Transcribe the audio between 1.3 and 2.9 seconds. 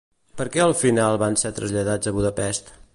ser traslladats a Budapest?